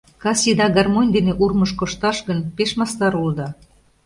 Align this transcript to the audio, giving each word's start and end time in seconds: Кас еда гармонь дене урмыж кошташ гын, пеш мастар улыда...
Кас 0.21 0.39
еда 0.51 0.67
гармонь 0.77 1.13
дене 1.15 1.33
урмыж 1.43 1.71
кошташ 1.79 2.17
гын, 2.27 2.39
пеш 2.55 2.71
мастар 2.79 3.13
улыда... 3.21 3.47